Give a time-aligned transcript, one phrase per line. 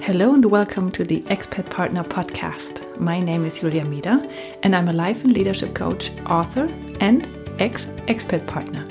[0.00, 2.98] Hello and welcome to the Expat Partner Podcast.
[3.00, 4.30] My name is Julia Mida
[4.62, 6.68] and I'm a life and leadership coach, author,
[7.00, 8.86] and ex expat partner.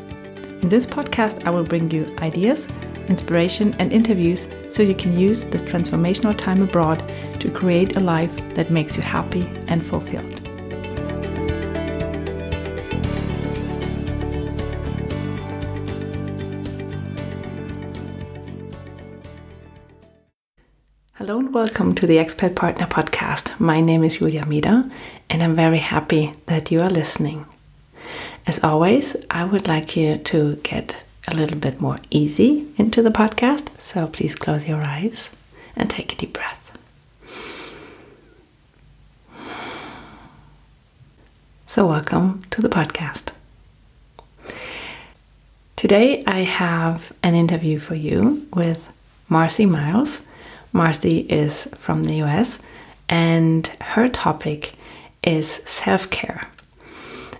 [0.61, 2.67] In this podcast, I will bring you ideas,
[3.07, 7.01] inspiration, and interviews so you can use this transformational time abroad
[7.39, 10.34] to create a life that makes you happy and fulfilled.
[21.65, 23.59] Welcome to the Expat Partner Podcast.
[23.59, 24.87] My name is Julia Mida
[25.31, 27.47] and I'm very happy that you are listening.
[28.45, 33.09] As always, I would like you to get a little bit more easy into the
[33.09, 35.31] podcast, so please close your eyes
[35.75, 36.71] and take a deep breath.
[41.65, 43.31] So, welcome to the podcast.
[45.75, 48.87] Today, I have an interview for you with
[49.31, 50.21] Marci Miles
[50.75, 52.59] Marci is from the US,
[53.07, 54.73] and her topic
[55.23, 56.47] is self care.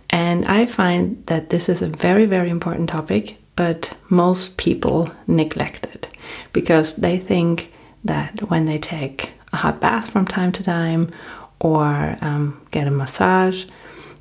[0.10, 5.86] And I find that this is a very, very important topic, but most people neglect
[5.94, 6.08] it
[6.54, 7.74] because they think
[8.06, 11.12] that when they take a hot bath from time to time
[11.60, 13.66] or um, get a massage,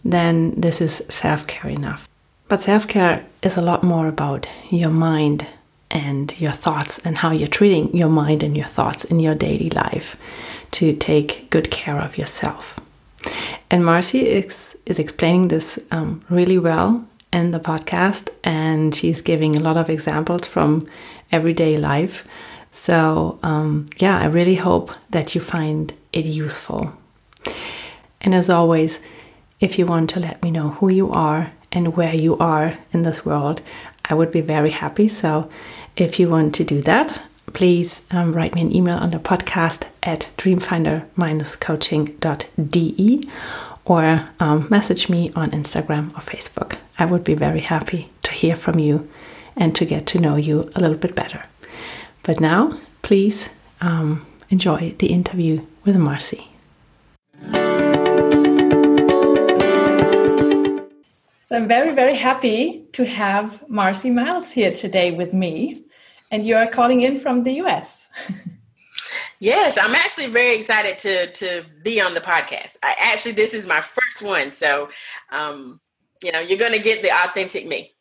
[0.05, 2.09] then this is self care enough.
[2.49, 5.47] But self care is a lot more about your mind
[5.95, 9.71] and your thoughts and how you're treating your mind and your thoughts in your daily
[9.71, 10.17] life
[10.73, 12.81] to take good care of yourself.
[13.71, 19.57] And Marci is, is explaining this um, really well in the podcast, and she's giving
[19.57, 20.89] a lot of examples from
[21.33, 22.27] everyday life.
[22.71, 26.93] So, um, yeah, I really hope that you find it useful.
[28.21, 29.01] And as always,
[29.61, 33.03] if you want to let me know who you are and where you are in
[33.03, 33.63] this world,
[34.05, 35.09] I would be very happy.
[35.09, 35.49] So
[35.97, 39.85] if you want to do that, please um, write me an email on the podcast
[40.03, 43.29] at dreamfinder-coaching.de
[43.85, 46.79] or um, message me on Instagram or Facebook.
[46.99, 49.09] I would be very happy to hear from you
[49.57, 51.45] and to get to know you a little bit better.
[52.25, 56.49] But now, please um, enjoy the interview with Marci.
[61.47, 65.84] So I'm very, very happy to have Marci Miles here today with me
[66.35, 68.11] and you are calling in from the US.
[69.39, 72.77] yes, I'm actually very excited to to be on the podcast.
[72.83, 74.89] I actually this is my first one, so
[75.31, 75.81] um,
[76.25, 77.95] you know you're going to get the authentic me.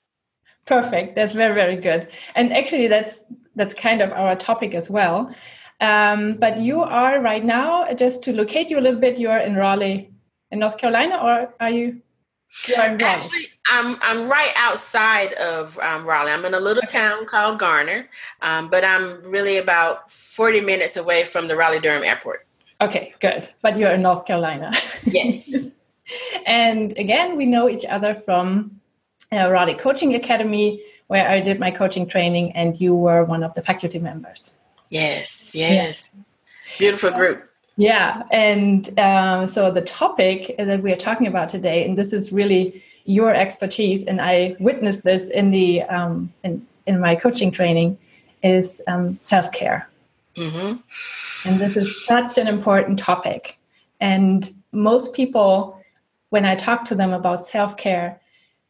[0.65, 1.15] Perfect.
[1.15, 2.07] That's very very good.
[2.35, 3.23] And actually, that's
[3.55, 5.31] that's kind of our topic as well.
[5.79, 9.19] Um, but you are right now just to locate you a little bit.
[9.19, 10.11] You are in Raleigh,
[10.49, 12.01] in North Carolina, or are you?
[13.05, 16.31] Actually, I'm I'm right outside of um, Raleigh.
[16.31, 18.09] I'm in a little town called Garner,
[18.41, 22.45] um, but I'm really about 40 minutes away from the Raleigh Durham Airport.
[22.81, 23.47] Okay, good.
[23.61, 24.71] But you're in North Carolina.
[25.05, 25.73] Yes.
[26.45, 28.79] and again, we know each other from
[29.31, 33.53] uh, Raleigh Coaching Academy, where I did my coaching training, and you were one of
[33.53, 34.53] the faculty members.
[34.89, 36.11] Yes, yes.
[36.13, 36.77] yes.
[36.77, 37.49] Beautiful group.
[37.75, 42.31] Yeah, and um, so the topic that we are talking about today, and this is
[42.31, 47.97] really your expertise, and I witnessed this in the um, in, in my coaching training,
[48.43, 49.89] is um, self care.
[50.35, 51.49] Mm-hmm.
[51.49, 53.57] And this is such an important topic.
[53.99, 55.79] And most people,
[56.29, 58.19] when I talk to them about self care,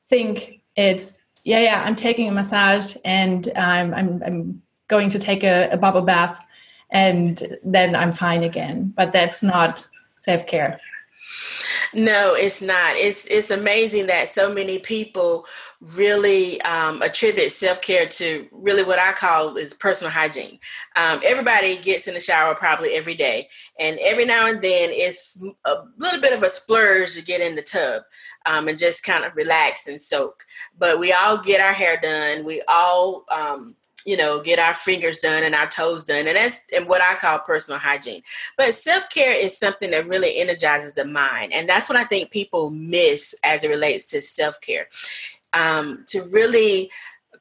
[0.10, 5.44] think it's yeah, yeah, I'm taking a massage and I'm I'm, I'm going to take
[5.44, 6.46] a, a bubble bath
[6.94, 8.94] and then I'm fine again.
[8.96, 9.86] But that's not
[10.18, 10.80] self care.
[11.94, 12.96] No, it's not.
[12.96, 15.46] It's it's amazing that so many people
[15.96, 20.60] really um, attribute self care to really what I call is personal hygiene.
[20.96, 23.48] Um, everybody gets in the shower probably every day,
[23.80, 27.56] and every now and then it's a little bit of a splurge to get in
[27.56, 28.04] the tub
[28.46, 30.46] um, and just kind of relax and soak.
[30.78, 32.44] But we all get our hair done.
[32.44, 36.28] We all um, you know, get our fingers done and our toes done.
[36.28, 38.22] And that's and what I call personal hygiene.
[38.58, 41.54] But self-care is something that really energizes the mind.
[41.54, 44.88] And that's what I think people miss as it relates to self-care.
[45.54, 46.90] Um, to really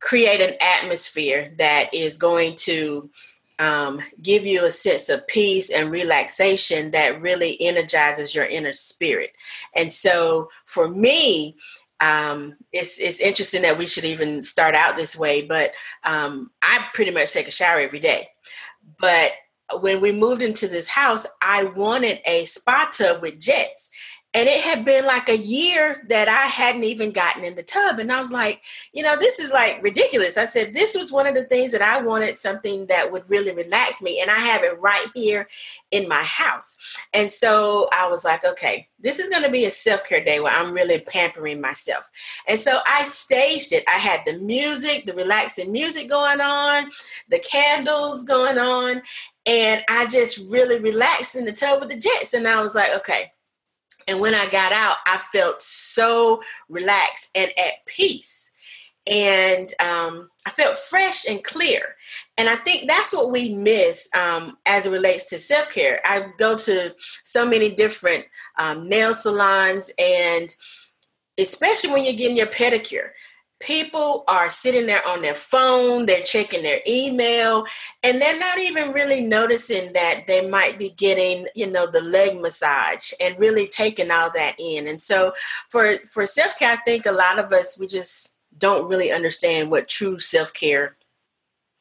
[0.00, 3.08] create an atmosphere that is going to
[3.58, 9.30] um, give you a sense of peace and relaxation that really energizes your inner spirit.
[9.74, 11.56] And so for me,
[12.02, 15.42] um, it's it's interesting that we should even start out this way.
[15.42, 15.72] But
[16.02, 18.28] um, I pretty much take a shower every day.
[19.00, 19.30] But
[19.80, 23.91] when we moved into this house, I wanted a spa tub with jets.
[24.34, 27.98] And it had been like a year that I hadn't even gotten in the tub.
[27.98, 28.62] And I was like,
[28.94, 30.38] you know, this is like ridiculous.
[30.38, 33.54] I said, this was one of the things that I wanted something that would really
[33.54, 34.20] relax me.
[34.20, 35.48] And I have it right here
[35.90, 36.78] in my house.
[37.12, 40.40] And so I was like, okay, this is going to be a self care day
[40.40, 42.10] where I'm really pampering myself.
[42.48, 43.84] And so I staged it.
[43.86, 46.90] I had the music, the relaxing music going on,
[47.28, 49.02] the candles going on.
[49.44, 52.32] And I just really relaxed in the tub with the jets.
[52.32, 53.31] And I was like, okay.
[54.08, 58.54] And when I got out, I felt so relaxed and at peace.
[59.10, 61.96] And um, I felt fresh and clear.
[62.38, 66.00] And I think that's what we miss um, as it relates to self care.
[66.04, 66.94] I go to
[67.24, 68.26] so many different
[68.58, 70.54] um, nail salons, and
[71.38, 73.10] especially when you're getting your pedicure,
[73.62, 77.64] people are sitting there on their phone, they're checking their email,
[78.02, 82.40] and they're not even really noticing that they might be getting, you know, the leg
[82.40, 84.86] massage and really taking all that in.
[84.88, 85.32] And so
[85.68, 89.88] for for self-care, I think a lot of us we just don't really understand what
[89.88, 90.96] true self-care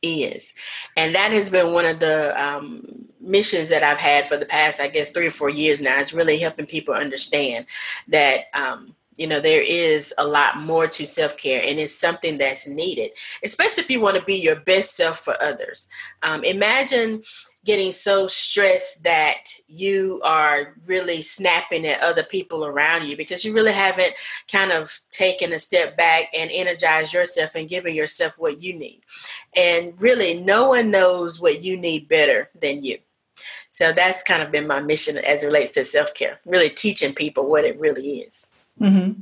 [0.02, 0.54] is.
[0.96, 2.84] And that has been one of the um,
[3.20, 6.14] missions that I've had for the past, I guess, three or four years now, is
[6.14, 7.66] really helping people understand
[8.08, 8.46] that.
[8.54, 13.12] Um, you know there is a lot more to self-care and it's something that's needed
[13.44, 15.90] especially if you want to be your best self for others.
[16.24, 17.24] Um, imagine
[17.64, 23.54] getting so stressed that you are really snapping at other people around you because you
[23.54, 24.14] really haven't
[24.52, 29.02] kind of taken a step back and energized yourself and given yourself what you need.
[29.56, 32.98] And really no one knows what you need better than you.
[33.70, 37.48] So that's kind of been my mission as it relates to self-care really teaching people
[37.48, 38.51] what it really is
[38.82, 39.22] Mm-hmm.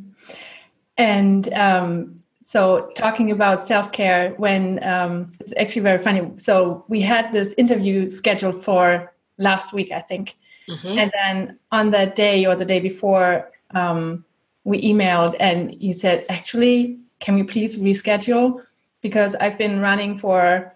[0.97, 6.31] And um, so, talking about self care, when um, it's actually very funny.
[6.37, 10.35] So, we had this interview scheduled for last week, I think.
[10.69, 10.99] Mm-hmm.
[10.99, 14.25] And then on that day or the day before, um,
[14.63, 18.61] we emailed and you said, actually, can we please reschedule?
[19.01, 20.75] Because I've been running for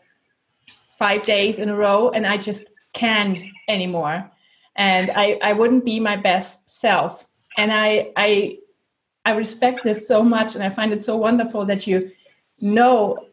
[0.98, 4.30] five days in a row and I just can't anymore.
[4.76, 7.28] And I, I wouldn't be my best self.
[7.58, 8.58] And I, I
[9.26, 12.12] I respect this so much, and I find it so wonderful that you
[12.60, 13.28] know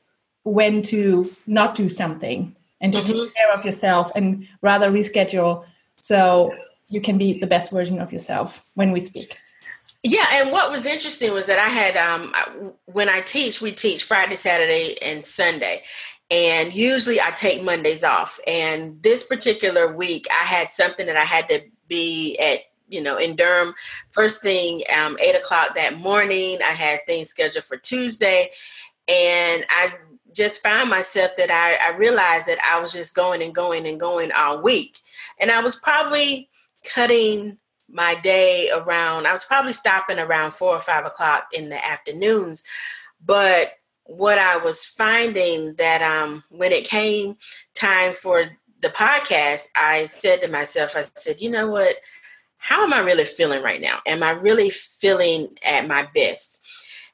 [0.45, 3.13] when to not do something and to mm-hmm.
[3.13, 5.65] take care of yourself and rather reschedule
[6.01, 6.53] so
[6.89, 9.37] you can be the best version of yourself when we speak.
[10.03, 14.03] Yeah, and what was interesting was that I had um, when I teach, we teach
[14.03, 15.83] Friday, Saturday, and Sunday,
[16.31, 18.41] and usually I take Mondays off.
[18.47, 22.61] And this particular week, I had something that I had to be at
[22.91, 23.75] you know, in Durham.
[24.11, 28.51] First thing, um, eight o'clock that morning, I had things scheduled for Tuesday,
[29.09, 29.95] and I
[30.35, 33.99] just found myself that I, I realized that I was just going and going and
[33.99, 35.01] going all week,
[35.39, 36.51] and I was probably
[36.85, 37.59] cutting
[37.89, 39.27] my day around.
[39.27, 42.63] I was probably stopping around four or five o'clock in the afternoons,
[43.25, 43.73] but
[44.11, 47.37] what I was finding that um, when it came
[47.75, 48.51] time for
[48.83, 51.97] the podcast, I said to myself, I said, you know what?
[52.61, 54.01] How am I really feeling right now?
[54.07, 56.63] Am I really feeling at my best?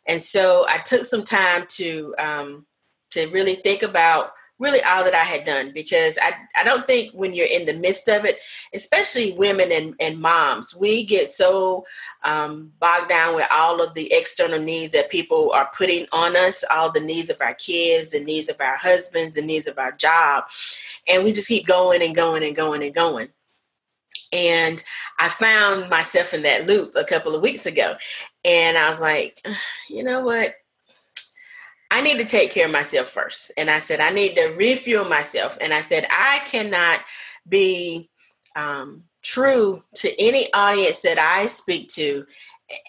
[0.06, 2.66] And so I took some time to um,
[3.10, 7.12] to really think about really all that I had done because I, I don't think
[7.12, 8.38] when you're in the midst of it,
[8.74, 11.84] especially women and, and moms, we get so
[12.24, 16.64] um, bogged down with all of the external needs that people are putting on us,
[16.72, 19.92] all the needs of our kids, the needs of our husbands, the needs of our
[19.92, 20.44] job.
[21.06, 23.28] And we just keep going and going and going and going.
[24.32, 24.82] And
[25.18, 27.96] I found myself in that loop a couple of weeks ago.
[28.44, 29.44] And I was like,
[29.88, 30.54] you know what?
[31.90, 33.52] I need to take care of myself first.
[33.56, 35.56] And I said, I need to refuel myself.
[35.60, 37.00] And I said, I cannot
[37.48, 38.10] be
[38.56, 42.26] um, true to any audience that I speak to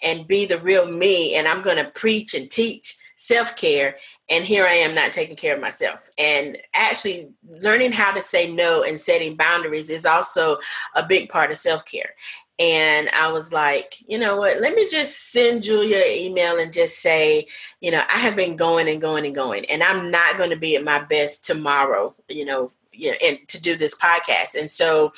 [0.02, 1.36] and be the real me.
[1.36, 3.96] And I'm going to preach and teach self care.
[4.30, 6.08] And here I am not taking care of myself.
[6.16, 10.58] And actually, learning how to say no and setting boundaries is also
[10.94, 12.14] a big part of self care.
[12.60, 14.60] And I was like, you know what?
[14.60, 17.46] Let me just send Julia an email and just say,
[17.80, 20.56] you know, I have been going and going and going, and I'm not going to
[20.56, 24.58] be at my best tomorrow, you know, you know, and to do this podcast.
[24.58, 25.12] And so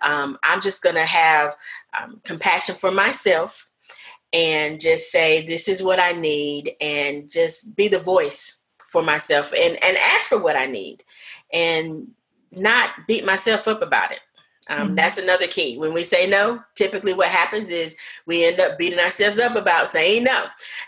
[0.00, 1.54] um, I'm just going to have
[2.00, 3.68] um, compassion for myself
[4.32, 9.52] and just say this is what i need and just be the voice for myself
[9.52, 11.02] and and ask for what i need
[11.52, 12.08] and
[12.52, 14.20] not beat myself up about it.
[14.68, 14.94] Um, mm-hmm.
[14.96, 15.78] that's another key.
[15.78, 19.88] When we say no typically what happens is we end up beating ourselves up about
[19.88, 20.44] saying no.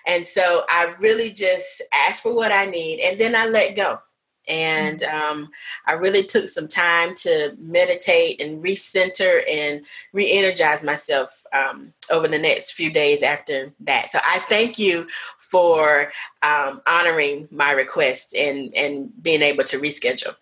[0.07, 4.01] And so i really just ask for what i need and then i let go
[4.49, 5.51] And um,
[5.87, 12.27] I really took some time to meditate and recenter and re energize myself um, over
[12.29, 14.09] the next few days after that.
[14.09, 15.07] So I thank you
[15.39, 16.11] for
[16.43, 20.35] um, honoring my request and, and being able to reschedule.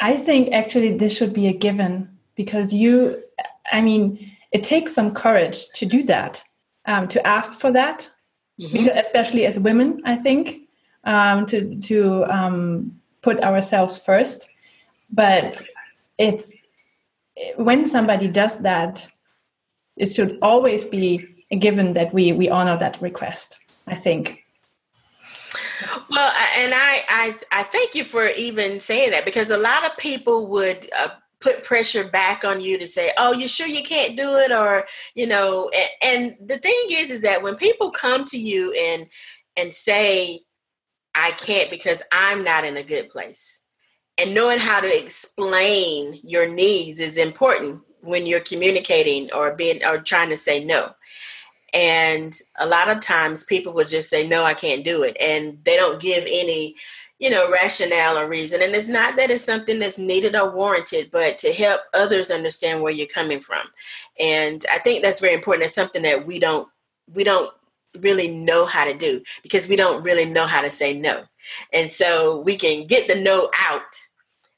[0.00, 3.20] I think actually this should be a given because you,
[3.70, 6.42] I mean, it takes some courage to do that,
[6.86, 8.08] um, to ask for that,
[8.60, 8.88] mm-hmm.
[8.98, 10.62] especially as women, I think
[11.04, 14.48] um, to to um, put ourselves first.
[15.10, 15.62] But
[16.18, 16.56] it's
[17.56, 19.08] when somebody does that,
[19.96, 23.58] it should always be a given that we we honor that request.
[23.88, 24.44] I think.
[26.10, 29.96] Well, and I, I I thank you for even saying that because a lot of
[29.96, 31.08] people would uh,
[31.40, 34.86] put pressure back on you to say, "Oh, you sure you can't do it?" or
[35.14, 35.70] you know,
[36.02, 39.06] and, and the thing is, is that when people come to you and
[39.56, 40.40] and say,
[41.20, 43.62] I can't because I'm not in a good place.
[44.18, 49.98] And knowing how to explain your needs is important when you're communicating or being or
[49.98, 50.92] trying to say no.
[51.74, 55.16] And a lot of times people will just say, No, I can't do it.
[55.20, 56.74] And they don't give any,
[57.18, 58.62] you know, rationale or reason.
[58.62, 62.82] And it's not that it's something that's needed or warranted, but to help others understand
[62.82, 63.66] where you're coming from.
[64.18, 65.64] And I think that's very important.
[65.64, 66.66] It's something that we don't
[67.12, 67.52] we don't
[67.98, 71.24] really know how to do because we don't really know how to say no.
[71.72, 73.82] And so we can get the no out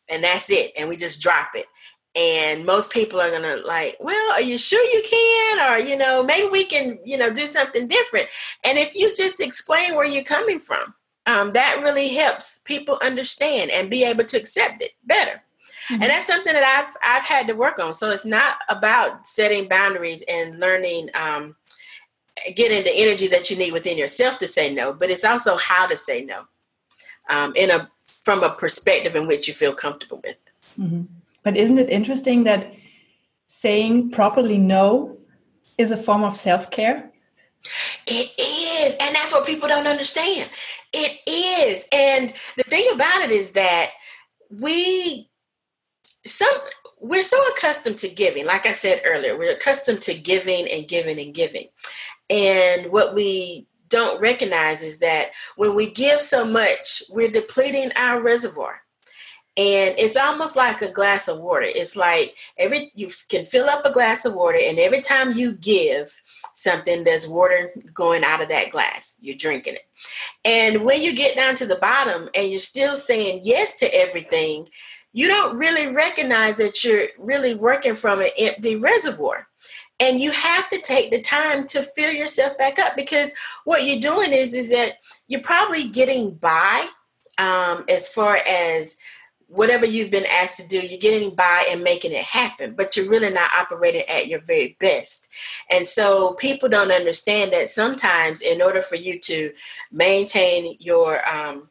[0.09, 0.73] and that's it.
[0.79, 1.67] And we just drop it.
[2.15, 5.73] And most people are going to like, well, are you sure you can?
[5.73, 8.29] Or, you know, maybe we can, you know, do something different.
[8.65, 13.71] And if you just explain where you're coming from, um, that really helps people understand
[13.71, 15.43] and be able to accept it better.
[15.89, 16.03] Mm-hmm.
[16.03, 17.95] And that's something that I've I've had to work on.
[17.95, 21.57] So it's not about setting boundaries and learning um,
[22.55, 25.87] getting the energy that you need within yourself to say no, but it's also how
[25.87, 26.45] to say no
[27.29, 30.37] um, in a from a perspective in which you feel comfortable with.
[30.79, 31.03] Mm-hmm.
[31.43, 32.73] But isn't it interesting that
[33.47, 35.19] saying properly no
[35.77, 37.11] is a form of self care?
[38.07, 40.51] It is, and that's what people don't understand.
[40.93, 43.91] It is, and the thing about it is that
[44.51, 45.31] we
[46.25, 46.53] some
[47.01, 51.19] we're so accustomed to giving like i said earlier we're accustomed to giving and giving
[51.19, 51.67] and giving
[52.31, 58.23] and what we don't recognize is that when we give so much, we're depleting our
[58.23, 58.81] reservoir.
[59.55, 61.67] And it's almost like a glass of water.
[61.67, 65.53] It's like every you can fill up a glass of water, and every time you
[65.53, 66.17] give
[66.55, 69.19] something, there's water going out of that glass.
[69.21, 69.87] You're drinking it.
[70.43, 74.71] And when you get down to the bottom and you're still saying yes to everything,
[75.13, 79.49] you don't really recognize that you're really working from an empty reservoir.
[80.01, 83.33] And you have to take the time to fill yourself back up because
[83.65, 84.95] what you're doing is is that
[85.29, 86.87] you're probably getting by
[87.39, 88.99] um, as far as
[89.53, 93.09] whatever you've been asked to do, you're getting by and making it happen, but you're
[93.09, 95.29] really not operating at your very best.
[95.71, 99.53] And so people don't understand that sometimes in order for you to
[99.91, 101.69] maintain your um,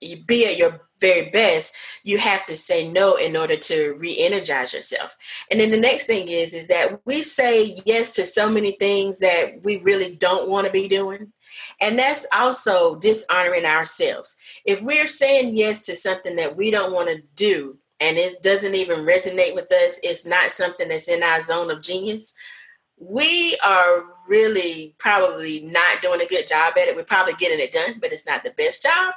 [0.00, 5.16] be at your very best, you have to say no in order to re-energize yourself.
[5.50, 9.18] And then the next thing is is that we say yes to so many things
[9.20, 11.32] that we really don't want to be doing.
[11.80, 14.36] And that's also dishonoring ourselves.
[14.64, 18.74] If we're saying yes to something that we don't want to do and it doesn't
[18.74, 22.34] even resonate with us, it's not something that's in our zone of genius,
[23.00, 26.96] we are really probably not doing a good job at it.
[26.96, 29.14] We're probably getting it done, but it's not the best job.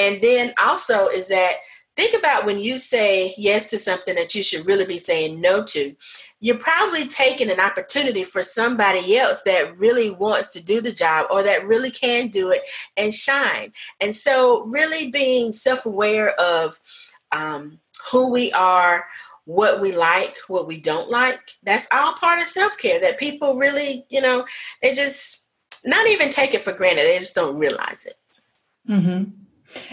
[0.00, 1.56] And then also is that
[1.94, 5.62] think about when you say yes to something that you should really be saying no
[5.64, 5.94] to.
[6.40, 11.26] You're probably taking an opportunity for somebody else that really wants to do the job
[11.30, 12.62] or that really can do it
[12.96, 13.74] and shine.
[14.00, 16.80] And so, really being self aware of
[17.30, 17.78] um,
[18.10, 19.04] who we are,
[19.44, 23.56] what we like, what we don't like, that's all part of self care that people
[23.56, 24.46] really, you know,
[24.82, 25.46] they just
[25.84, 27.02] not even take it for granted.
[27.02, 28.16] They just don't realize it.
[28.88, 29.39] Mm-hmm.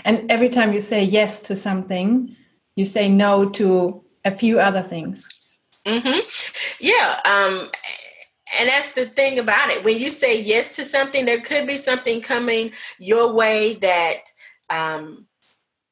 [0.05, 2.35] And every time you say yes to something,
[2.75, 5.27] you say no to a few other things.
[5.85, 6.19] Mm-hmm.
[6.79, 7.19] Yeah.
[7.25, 7.69] Um,
[8.59, 9.83] and that's the thing about it.
[9.83, 14.21] When you say yes to something, there could be something coming your way that
[14.69, 15.27] um,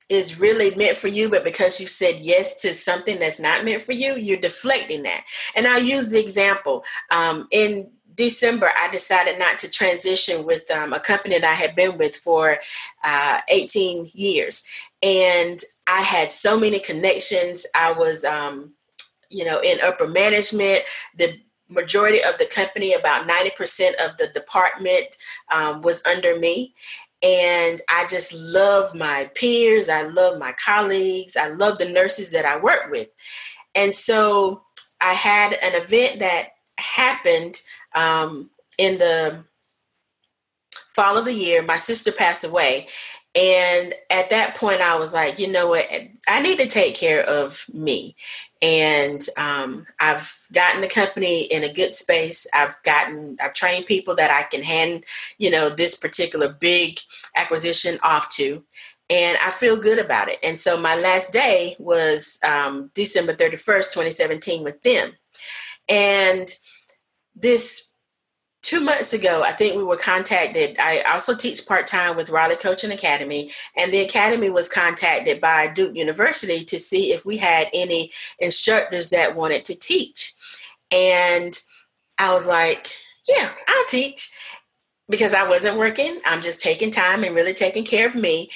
[0.10, 3.82] is really meant for you, but because you said yes to something that's not meant
[3.82, 5.24] for you, you're deflecting that.
[5.56, 6.84] And I'll use the example.
[7.12, 11.75] Um, in December, I decided not to transition with um, a company that I had
[11.75, 12.57] been with for
[13.03, 14.65] uh, 18 years.
[15.03, 17.65] And I had so many connections.
[17.75, 18.74] I was, um,
[19.29, 20.84] you know, in upper management.
[21.17, 25.17] The majority of the company, about 90% of the department,
[25.51, 26.74] um, was under me.
[27.24, 29.89] And I just love my peers.
[29.89, 31.36] I love my colleagues.
[31.36, 33.10] I love the nurses that I work with.
[33.74, 34.63] And so
[35.01, 37.62] I had an event that happened
[37.95, 39.43] um, in the
[40.93, 41.61] fall of the year.
[41.61, 42.87] My sister passed away.
[43.35, 45.85] And at that point, I was like, you know what?
[46.27, 48.15] I need to take care of me.
[48.61, 52.47] And um, I've gotten the company in a good space.
[52.53, 55.03] I've gotten, I've trained people that I can hand,
[55.37, 56.99] you know, this particular big
[57.35, 58.63] acquisition off to.
[59.09, 60.39] And I feel good about it.
[60.41, 65.11] And so my last day was um, December 31st, 2017, with them.
[65.89, 66.49] And
[67.36, 67.94] this
[68.62, 70.77] two months ago, I think we were contacted.
[70.80, 75.68] I also teach part time with Raleigh Coaching Academy, and the academy was contacted by
[75.68, 80.34] Duke University to see if we had any instructors that wanted to teach.
[80.92, 81.54] And
[82.18, 82.92] I was like,
[83.27, 84.32] yeah, I'll teach
[85.10, 86.20] because I wasn't working.
[86.25, 88.50] I'm just taking time and really taking care of me.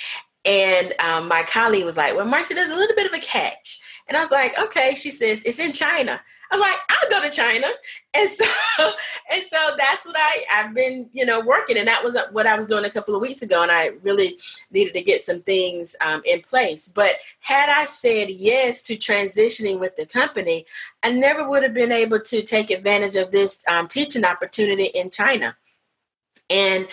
[0.46, 3.80] And um, my colleague was like, well, Marci, there's a little bit of a catch.
[4.08, 4.96] And I was like, okay.
[4.96, 6.20] She says, it's in China.
[6.51, 7.68] I was like, I'll go to China.
[8.13, 8.46] And so,
[9.32, 11.77] and so that's what I, I've been, you know, working.
[11.77, 13.62] And that was what I was doing a couple of weeks ago.
[13.62, 14.39] And I really
[14.72, 16.89] needed to get some things um, in place.
[16.89, 20.65] But had I said yes to transitioning with the company,
[21.03, 25.12] I never would have been able to take advantage of this um, teaching opportunity in
[25.12, 25.56] China.
[26.50, 26.88] And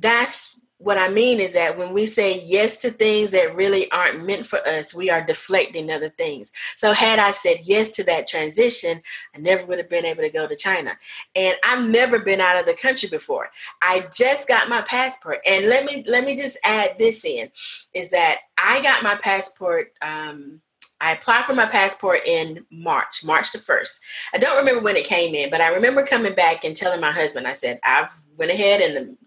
[0.00, 4.26] that's what I mean is that when we say yes to things that really aren't
[4.26, 6.52] meant for us, we are deflecting other things.
[6.76, 9.00] So, had I said yes to that transition,
[9.34, 10.98] I never would have been able to go to China.
[11.34, 13.48] And I've never been out of the country before.
[13.80, 15.38] I just got my passport.
[15.46, 17.50] And let me let me just add this in
[17.94, 19.92] is that I got my passport.
[20.02, 20.60] Um,
[21.00, 24.00] I applied for my passport in March, March the 1st.
[24.32, 27.12] I don't remember when it came in, but I remember coming back and telling my
[27.12, 29.18] husband, I said, I've went ahead and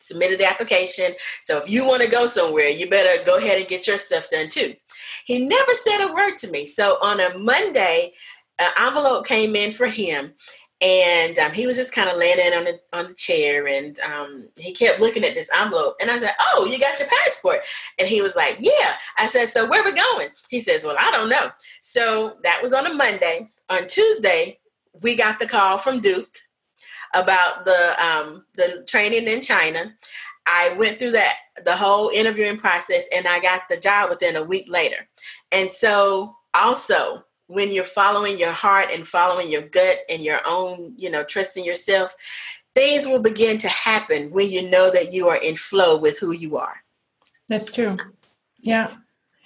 [0.00, 1.12] submitted the application.
[1.42, 4.30] So if you want to go somewhere, you better go ahead and get your stuff
[4.30, 4.74] done too.
[5.24, 6.66] He never said a word to me.
[6.66, 8.12] So on a Monday,
[8.58, 10.34] an envelope came in for him
[10.84, 13.98] and um, he was just kind of laying in on the on the chair, and
[14.00, 15.96] um, he kept looking at this envelope.
[16.00, 17.60] And I said, "Oh, you got your passport?"
[17.98, 21.10] And he was like, "Yeah." I said, "So where we going?" He says, "Well, I
[21.10, 21.50] don't know."
[21.82, 23.50] So that was on a Monday.
[23.70, 24.58] On Tuesday,
[25.00, 26.36] we got the call from Duke
[27.14, 29.94] about the um, the training in China.
[30.46, 34.42] I went through that the whole interviewing process, and I got the job within a
[34.42, 35.08] week later.
[35.50, 40.94] And so, also when you're following your heart and following your gut and your own,
[40.96, 42.16] you know, trusting yourself,
[42.74, 46.32] things will begin to happen when you know that you are in flow with who
[46.32, 46.82] you are.
[47.48, 47.96] That's true.
[48.58, 48.88] Yeah.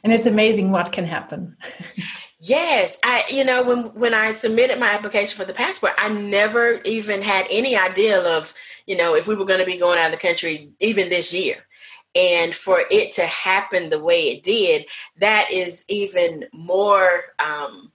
[0.04, 1.56] And it's amazing what can happen.
[2.40, 6.80] yes, I you know when when I submitted my application for the passport, I never
[6.84, 8.54] even had any idea of,
[8.86, 11.32] you know, if we were going to be going out of the country even this
[11.32, 11.56] year.
[12.14, 14.86] And for it to happen the way it did,
[15.20, 17.92] that is even more, um,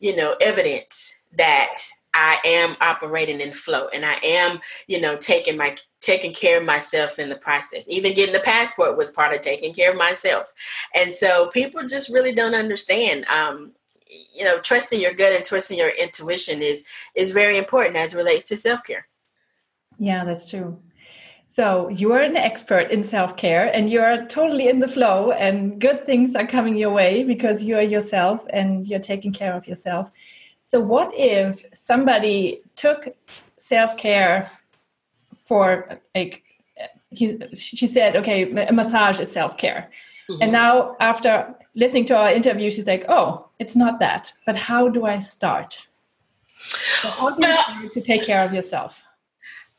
[0.00, 1.76] you know, evidence that
[2.14, 6.64] I am operating in flow and I am, you know, taking my taking care of
[6.64, 7.88] myself in the process.
[7.88, 10.52] Even getting the passport was part of taking care of myself.
[10.94, 13.26] And so people just really don't understand.
[13.26, 13.72] Um,
[14.34, 18.46] you know, trusting your gut and trusting your intuition is is very important as relates
[18.46, 19.06] to self care.
[19.98, 20.78] Yeah, that's true.
[21.46, 26.06] So you're an expert in self care and you're totally in the flow, and good
[26.06, 30.10] things are coming your way because you're yourself and you're taking care of yourself.
[30.68, 33.08] So, what if somebody took
[33.56, 34.50] self care
[35.46, 36.42] for like
[37.08, 39.90] he, she said, okay, a massage is self care,
[40.30, 40.42] mm-hmm.
[40.42, 44.30] and now after listening to our interview, she's like, oh, it's not that.
[44.44, 45.80] But how do I start?
[47.00, 47.48] So how do
[47.82, 49.02] you to take care of yourself?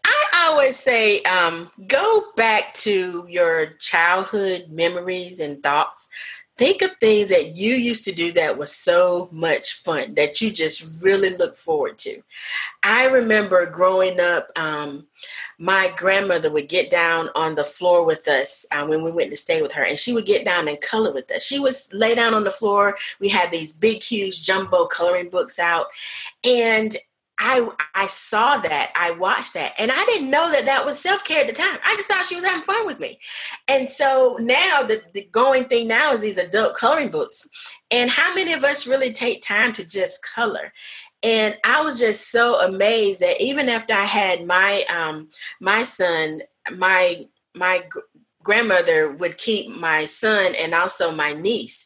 [0.06, 6.10] I always say um, go back to your childhood memories and thoughts.
[6.59, 10.51] Think of things that you used to do that was so much fun that you
[10.51, 12.21] just really look forward to.
[12.83, 15.07] I remember growing up, um,
[15.57, 19.37] my grandmother would get down on the floor with us uh, when we went to
[19.37, 21.45] stay with her, and she would get down and color with us.
[21.45, 22.97] She would lay down on the floor.
[23.21, 25.85] We had these big, huge jumbo coloring books out,
[26.43, 26.93] and
[27.39, 31.23] I I saw that, I watched that, and I didn't know that that was self
[31.23, 31.80] care at the time.
[31.86, 33.19] I just thought she was having fun with me,
[33.67, 37.47] and so now the, the going thing now is these adult coloring books,
[37.91, 40.73] and how many of us really take time to just color?
[41.23, 45.30] And I was just so amazed that even after I had my um
[45.62, 46.41] my son,
[46.78, 47.25] my
[47.56, 47.84] my
[48.43, 51.86] grandmother would keep my son and also my niece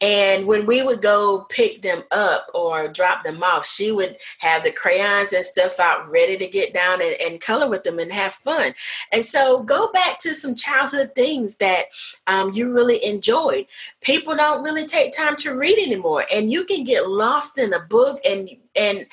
[0.00, 4.62] And when we would go pick them up or drop them off, she would have
[4.62, 8.12] the crayons and stuff out ready to get down and, and color with them and
[8.12, 8.74] have fun.
[9.10, 11.86] And so go back to some childhood things that
[12.26, 13.66] um, you really enjoyed.
[14.02, 17.80] People don't really take time to read anymore, and you can get lost in a
[17.80, 19.06] book and and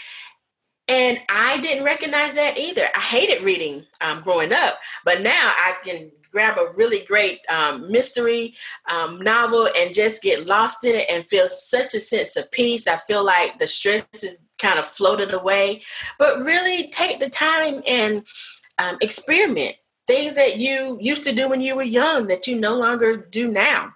[0.89, 2.83] and I didn't recognize that either.
[2.93, 7.89] I hated reading um, growing up, but now I can grab a really great um,
[7.89, 8.55] mystery
[8.91, 12.87] um, novel and just get lost in it and feel such a sense of peace.
[12.87, 15.83] I feel like the stress is kind of floated away,
[16.17, 18.25] but really take the time and
[18.79, 19.75] um, experiment
[20.07, 23.49] things that you used to do when you were young that you no longer do
[23.49, 23.93] now.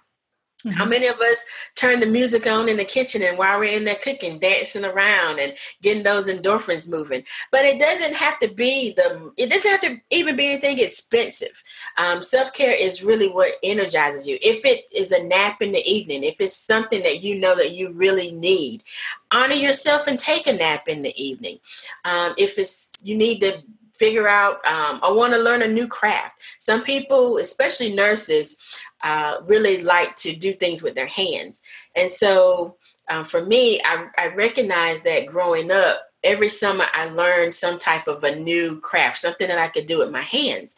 [0.64, 0.76] Mm-hmm.
[0.76, 1.44] How many of us
[1.76, 5.38] turn the music on in the kitchen and while we're in there cooking, dancing around
[5.38, 7.22] and getting those endorphins moving?
[7.52, 11.62] But it doesn't have to be the, it doesn't have to even be anything expensive.
[11.96, 14.38] Um, Self care is really what energizes you.
[14.42, 17.72] If it is a nap in the evening, if it's something that you know that
[17.72, 18.82] you really need,
[19.30, 21.58] honor yourself and take a nap in the evening.
[22.04, 23.62] Um, if it's, you need to
[23.98, 26.40] figure out um, I want to learn a new craft.
[26.58, 28.56] Some people, especially nurses,
[29.02, 31.62] uh, really like to do things with their hands.
[31.96, 32.76] And so
[33.08, 38.08] um, for me, I, I recognize that growing up, every summer I learned some type
[38.08, 40.76] of a new craft, something that I could do with my hands.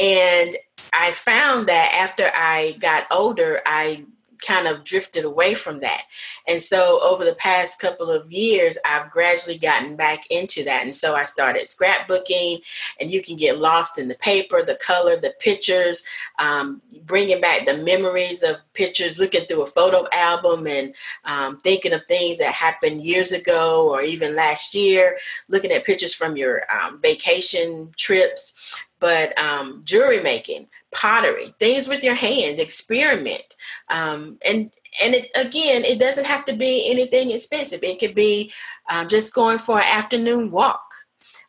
[0.00, 0.56] And
[0.94, 4.06] I found that after I got older, I
[4.40, 6.04] kind of drifted away from that.
[6.48, 10.82] And so over the past couple of years, I've gradually gotten back into that.
[10.84, 12.62] And so I started scrapbooking,
[12.98, 16.04] and you can get lost in the paper, the color, the pictures,
[16.38, 21.92] um, bringing back the memories of pictures, looking through a photo album and um, thinking
[21.92, 26.62] of things that happened years ago or even last year, looking at pictures from your
[26.72, 28.56] um, vacation trips.
[29.00, 33.54] But um, jewelry making, pottery, things with your hands, experiment.
[33.88, 34.70] Um, and
[35.02, 37.82] and it, again, it doesn't have to be anything expensive.
[37.82, 38.52] It could be
[38.88, 40.82] um, just going for an afternoon walk.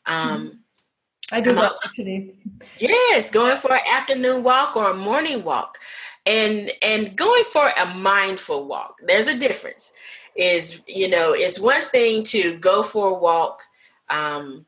[0.05, 0.61] Um,
[1.31, 2.35] I do that actually.
[2.77, 5.77] Yes, going for an afternoon walk or a morning walk,
[6.25, 8.97] and and going for a mindful walk.
[9.05, 9.93] There's a difference.
[10.35, 13.63] Is you know, it's one thing to go for a walk.
[14.09, 14.65] Um,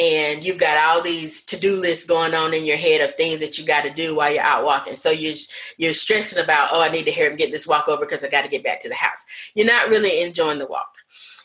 [0.00, 3.58] and you've got all these to-do lists going on in your head of things that
[3.58, 4.96] you got to do while you're out walking.
[4.96, 5.34] So you're
[5.76, 8.28] you're stressing about oh i need to hear him get this walk over because i
[8.28, 9.26] got to get back to the house.
[9.54, 10.96] You're not really enjoying the walk.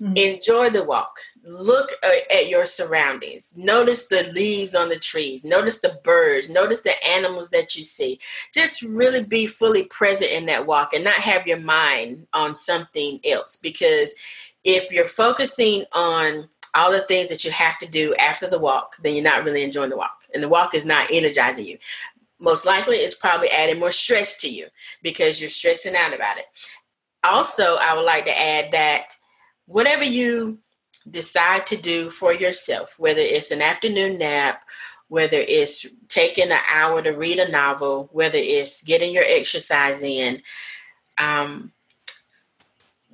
[0.02, 0.18] Mm-hmm.
[0.18, 1.20] enjoy the walk.
[1.46, 3.54] Look uh, at your surroundings.
[3.56, 5.46] Notice the leaves on the trees.
[5.46, 6.50] Notice the birds.
[6.50, 8.20] Notice the animals that you see.
[8.54, 13.22] Just really be fully present in that walk and not have your mind on something
[13.24, 14.16] else because
[14.66, 18.98] if you're focusing on all the things that you have to do after the walk,
[19.02, 20.20] then you're not really enjoying the walk.
[20.34, 21.78] And the walk is not energizing you.
[22.38, 24.68] Most likely, it's probably adding more stress to you
[25.02, 26.46] because you're stressing out about it.
[27.24, 29.14] Also, I would like to add that
[29.66, 30.60] whatever you
[31.10, 34.62] decide to do for yourself, whether it's an afternoon nap,
[35.08, 40.42] whether it's taking an hour to read a novel, whether it's getting your exercise in,
[41.18, 41.72] um,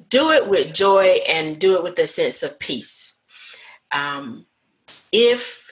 [0.10, 3.11] do it with joy and do it with a sense of peace
[3.92, 4.46] um,
[5.12, 5.72] if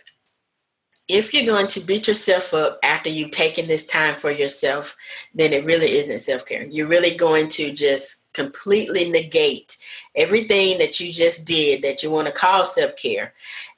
[1.10, 4.96] if you're going to beat yourself up after you've taken this time for yourself,
[5.34, 6.64] then it really isn't self care.
[6.64, 9.78] You're really going to just completely negate
[10.16, 13.34] everything that you just did that you want to call self care.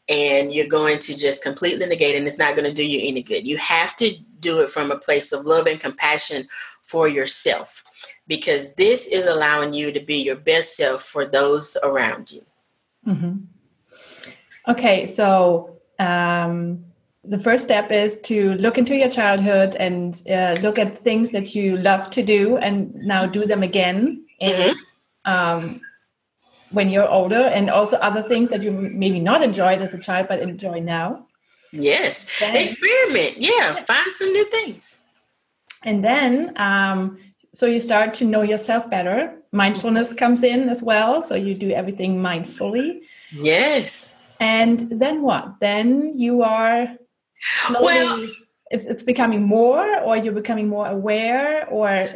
[0.09, 3.23] And you're going to just completely negate, and it's not going to do you any
[3.23, 3.47] good.
[3.47, 6.49] You have to do it from a place of love and compassion
[6.81, 7.81] for yourself
[8.27, 12.43] because this is allowing you to be your best self for those around you.
[13.07, 13.37] Mm-hmm.
[14.67, 15.69] Okay, so
[15.99, 16.83] um,
[17.23, 21.53] the first step is to look into your childhood and uh, look at things that
[21.55, 25.31] you love to do and now do them again and, mm-hmm.
[25.31, 25.81] um,
[26.71, 30.27] when you're older and also other things that you maybe not enjoyed as a child
[30.27, 31.27] but enjoy now.
[31.73, 33.37] Yes then, experiment.
[33.37, 35.01] Yeah, yeah, find some new things.
[35.83, 37.19] And then um,
[37.53, 39.35] so you start to know yourself better.
[39.51, 43.01] Mindfulness comes in as well so you do everything mindfully.
[43.31, 45.59] Yes and then what?
[45.61, 46.87] Then you are
[47.67, 48.27] slowly well,
[48.71, 52.09] it's, it's becoming more or you're becoming more aware or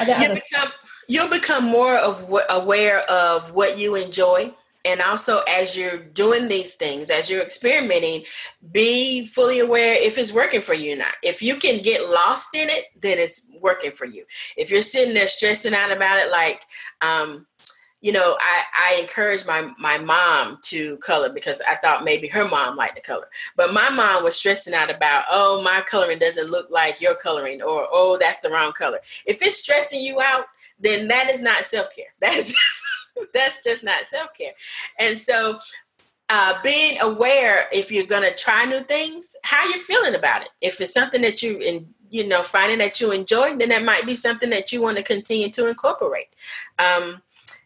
[0.00, 0.68] you become,
[1.06, 4.54] you'll become more of aware of what you enjoy.
[4.86, 8.24] And also as you're doing these things as you're experimenting
[8.70, 11.14] be fully aware if it's working for you or not.
[11.22, 14.24] If you can get lost in it then it's working for you.
[14.56, 16.62] If you're sitting there stressing out about it like
[17.00, 17.46] um,
[18.04, 22.46] you know, I, I encouraged my, my mom to color because I thought maybe her
[22.46, 23.30] mom liked the color.
[23.56, 27.62] But my mom was stressing out about, oh, my coloring doesn't look like your coloring,
[27.62, 28.98] or oh, that's the wrong color.
[29.24, 30.44] If it's stressing you out,
[30.78, 32.12] then that is not self-care.
[32.20, 32.82] That's just
[33.32, 34.52] that's just not self-care.
[34.98, 35.60] And so
[36.28, 40.48] uh, being aware if you're going to try new things, how you're feeling about it.
[40.60, 44.04] If it's something that you in, you know finding that you enjoy, then that might
[44.04, 46.26] be something that you want to continue to incorporate.
[46.78, 47.22] Um,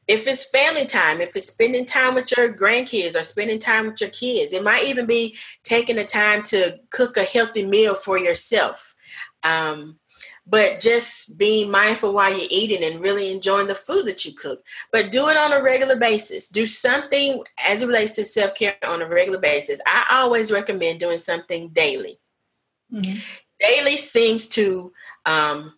[0.08, 4.00] if it's family time, if it's spending time with your grandkids or spending time with
[4.00, 8.18] your kids, it might even be taking the time to cook a healthy meal for
[8.18, 8.96] yourself.
[9.42, 9.98] Um,
[10.46, 14.64] but just being mindful while you're eating and really enjoying the food that you cook.
[14.90, 16.48] But do it on a regular basis.
[16.48, 19.78] Do something as it relates to self care on a regular basis.
[19.86, 22.18] I always recommend doing something daily.
[22.90, 23.18] Mm-hmm.
[23.60, 24.90] Daily seems to,
[25.26, 25.77] um,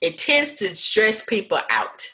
[0.00, 2.06] it tends to stress people out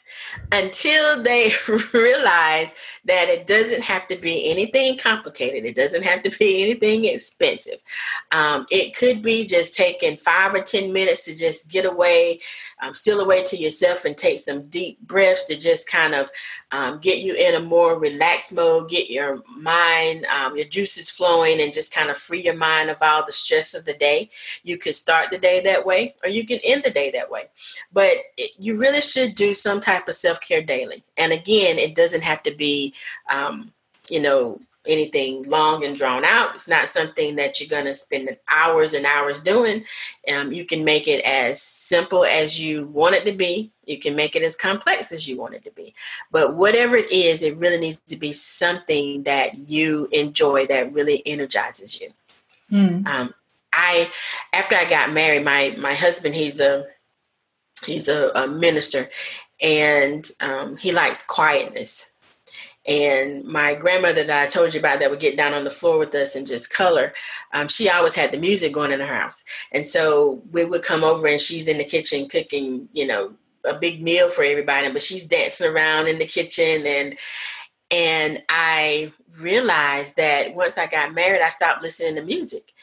[0.51, 1.51] until they
[1.93, 5.65] realize that it doesn't have to be anything complicated.
[5.65, 7.83] It doesn't have to be anything expensive.
[8.31, 12.39] Um, it could be just taking five or 10 minutes to just get away,
[12.83, 16.29] um, still away to yourself and take some deep breaths to just kind of
[16.71, 21.61] um, get you in a more relaxed mode, get your mind, um, your juices flowing,
[21.61, 24.29] and just kind of free your mind of all the stress of the day.
[24.63, 27.45] You could start the day that way, or you can end the day that way.
[27.93, 31.03] But it, you really should do some type of self care daily.
[31.17, 32.93] And again, it doesn't have to be,
[33.31, 33.71] um,
[34.09, 36.53] you know, anything long and drawn out.
[36.53, 39.85] It's not something that you're going to spend hours and hours doing.
[40.33, 43.71] Um, you can make it as simple as you want it to be.
[43.85, 45.93] You can make it as complex as you want it to be.
[46.31, 51.21] But whatever it is, it really needs to be something that you enjoy that really
[51.25, 52.09] energizes you.
[52.71, 53.07] Mm.
[53.07, 53.33] Um,
[53.73, 54.09] I
[54.53, 56.85] after I got married, my my husband he's a
[57.85, 59.09] he's a, a minister,
[59.61, 62.12] and um, he likes quietness.
[62.85, 65.97] And my grandmother that I told you about that would get down on the floor
[65.97, 67.13] with us and just color,
[67.53, 69.45] um, she always had the music going in her house.
[69.71, 73.33] And so we would come over and she's in the kitchen cooking, you know,
[73.65, 77.17] a big meal for everybody, but she's dancing around in the kitchen and
[77.91, 82.73] and I realized that once I got married, I stopped listening to music.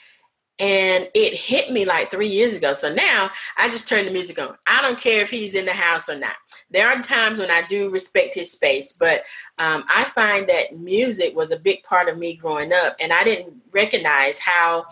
[0.61, 2.75] And it hit me like three years ago.
[2.75, 4.57] So now I just turn the music on.
[4.67, 6.37] I don't care if he's in the house or not.
[6.71, 9.25] There are times when I do respect his space, but
[9.59, 13.25] um, I find that music was a big part of me growing up, and I
[13.25, 14.87] didn't recognize how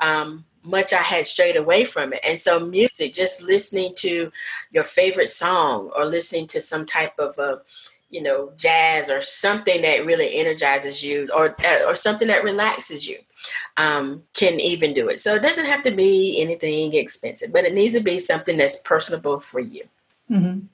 [0.00, 2.20] um, much I had strayed away from it.
[2.26, 4.32] And so, music, just listening to
[4.70, 7.60] your favorite song or listening to some type of a
[8.10, 11.56] you know jazz or something that really energizes you or
[11.86, 13.18] or something that relaxes you
[13.76, 15.20] um, can even do it.
[15.20, 18.82] So it doesn't have to be anything expensive, but it needs to be something that's
[18.82, 19.84] personable for you.
[20.30, 20.66] Mm-hmm.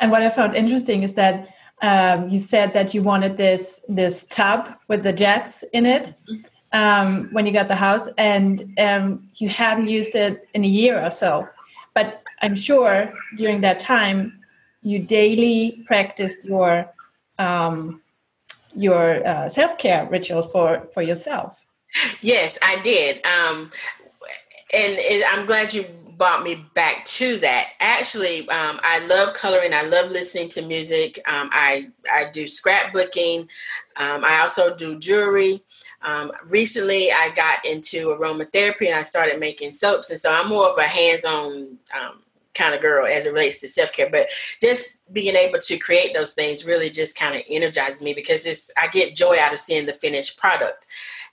[0.00, 1.48] And what I found interesting is that
[1.82, 6.14] um, you said that you wanted this this tub with the jets in it
[6.72, 11.02] um, when you got the house, and um, you hadn't used it in a year
[11.02, 11.44] or so.
[11.94, 14.40] But I'm sure during that time
[14.82, 16.90] you daily practiced your
[17.38, 18.02] um,
[18.76, 21.60] your uh, self care rituals for for yourself.
[22.20, 23.24] Yes, I did.
[23.24, 23.70] Um,
[24.72, 27.70] and, and I'm glad you brought me back to that.
[27.80, 29.74] Actually, um, I love coloring.
[29.74, 31.20] I love listening to music.
[31.26, 33.48] Um, I I do scrapbooking.
[33.96, 35.62] Um, I also do jewelry.
[36.02, 40.68] Um, recently, I got into aromatherapy and I started making soaps, and so I'm more
[40.68, 42.22] of a hands-on um,
[42.54, 44.10] kind of girl as it relates to self-care.
[44.10, 44.28] But
[44.60, 48.70] just being able to create those things really just kind of energizes me because it's
[48.80, 50.86] I get joy out of seeing the finished product.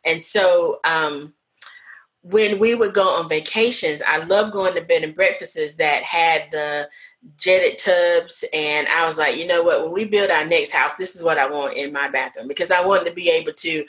[0.04, 1.34] And so um,
[2.24, 6.52] when we would go on vacations, I love going to bed and breakfasts that had
[6.52, 6.90] the
[7.38, 8.44] jetted tubs.
[8.54, 11.24] And I was like, you know what, when we build our next house, this is
[11.24, 13.86] what I want in my bathroom because I wanted to be able to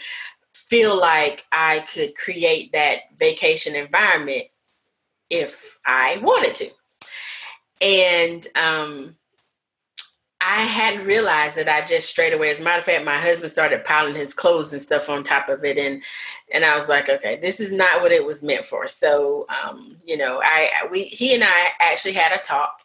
[0.55, 4.45] feel like I could create that vacation environment
[5.29, 6.71] if I wanted to.
[7.83, 9.17] And um,
[10.45, 12.51] I hadn't realized that I just straight away.
[12.51, 15.49] As a matter of fact, my husband started piling his clothes and stuff on top
[15.49, 16.03] of it, and
[16.53, 18.89] and I was like, okay, this is not what it was meant for.
[18.89, 22.81] So, um, you know, I we he and I actually had a talk,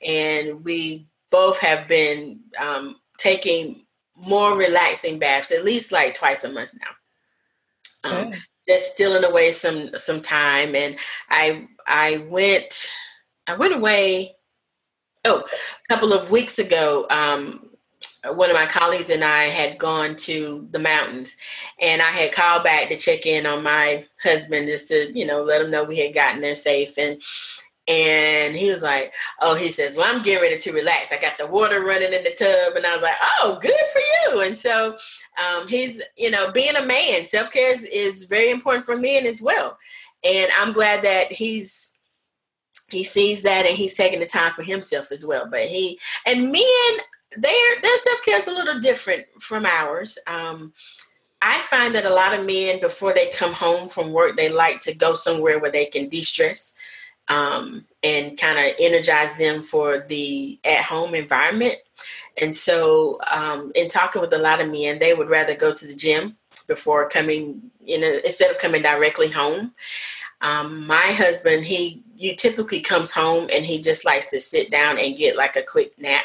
[0.00, 3.84] and we both have been um, taking
[4.16, 8.10] more relaxing baths, at least like twice a month now.
[8.10, 8.38] Um, okay.
[8.66, 10.96] Just stealing away some some time, and
[11.28, 12.90] I I went
[13.46, 14.36] I went away
[15.24, 17.68] oh, a couple of weeks ago, um,
[18.34, 21.36] one of my colleagues and I had gone to the mountains,
[21.80, 25.42] and I had called back to check in on my husband just to, you know,
[25.42, 26.98] let him know we had gotten there safe.
[26.98, 27.20] And
[27.88, 31.10] and he was like, "Oh," he says, "Well, I'm getting ready to relax.
[31.10, 34.00] I got the water running in the tub," and I was like, "Oh, good for
[34.00, 34.96] you." And so
[35.44, 39.26] um, he's, you know, being a man, self care is, is very important for men
[39.26, 39.78] as well.
[40.22, 41.98] And I'm glad that he's
[42.92, 45.46] he sees that and he's taking the time for himself as well.
[45.50, 46.92] But he and men,
[47.36, 50.18] their their self care is a little different from ours.
[50.26, 50.72] Um,
[51.40, 54.78] I find that a lot of men, before they come home from work, they like
[54.80, 56.76] to go somewhere where they can de stress
[57.28, 61.76] um, and kind of energize them for the at home environment.
[62.40, 65.86] And so, um, in talking with a lot of men, they would rather go to
[65.86, 69.72] the gym before coming, you know, instead of coming directly home.
[70.42, 74.98] Um, my husband, he you typically comes home and he just likes to sit down
[74.98, 76.24] and get like a quick nap.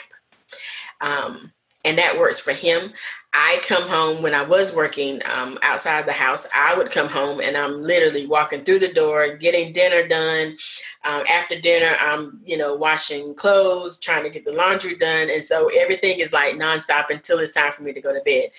[1.02, 1.52] Um,
[1.86, 2.92] and that works for him.
[3.34, 6.48] I come home when I was working um, outside the house.
[6.56, 10.58] I would come home and I'm literally walking through the door, getting dinner done.
[11.06, 15.44] Um, after dinner, I'm you know washing clothes, trying to get the laundry done, and
[15.44, 18.50] so everything is like nonstop until it's time for me to go to bed.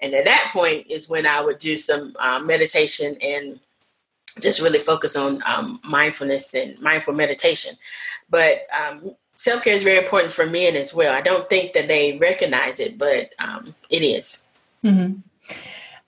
[0.00, 3.60] And at that point is when I would do some uh, meditation and
[4.40, 7.74] just really focus on um, mindfulness and mindful meditation.
[8.30, 11.14] But um, self care is very important for men as well.
[11.14, 14.46] I don't think that they recognize it, but um, it is.
[14.84, 15.20] Mm-hmm.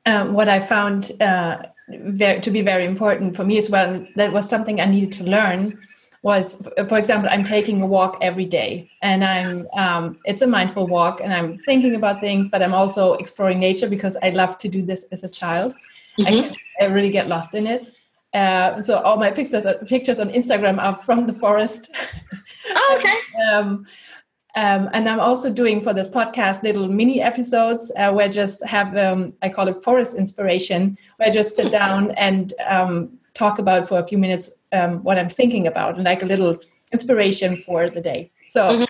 [0.06, 4.32] Um, what I found uh, very, to be very important for me as well, that
[4.32, 5.80] was something I needed to learn.
[6.22, 10.86] Was, for example, I'm taking a walk every day, and I'm um, it's a mindful
[10.86, 14.68] walk, and I'm thinking about things, but I'm also exploring nature because I love to
[14.68, 15.74] do this as a child.
[16.18, 16.54] Mm-hmm.
[16.80, 17.94] I, I really get lost in it
[18.34, 21.90] uh, so all my pictures pictures on Instagram are from the forest.
[22.74, 23.18] Oh, okay.
[23.52, 23.86] um,
[24.56, 28.64] um, and I'm also doing for this podcast little mini episodes uh, where I just
[28.64, 33.58] have um, I call it forest inspiration, where I just sit down and um, talk
[33.58, 36.58] about for a few minutes um, what I'm thinking about, and like a little
[36.92, 38.30] inspiration for the day.
[38.48, 38.84] So, mm-hmm.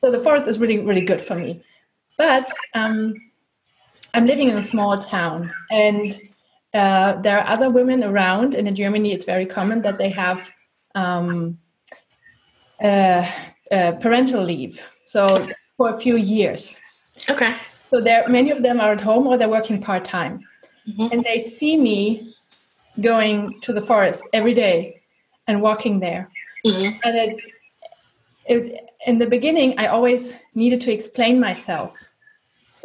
[0.00, 1.62] so the forest is really really good for me.
[2.18, 3.14] But um,
[4.14, 6.16] I'm living in a small town, and
[6.76, 10.50] uh, there are other women around, and in Germany, it's very common that they have
[10.94, 11.58] um,
[12.82, 13.26] uh,
[13.70, 14.82] uh, parental leave.
[15.04, 15.36] So
[15.76, 16.76] for a few years.
[17.30, 17.54] Okay.
[17.90, 20.40] So there, many of them are at home or they're working part time,
[20.88, 21.08] mm-hmm.
[21.12, 22.34] and they see me
[23.00, 25.00] going to the forest every day
[25.46, 26.30] and walking there.
[26.64, 26.98] Mm-hmm.
[27.04, 27.46] And it's
[28.46, 31.96] it, in the beginning, I always needed to explain myself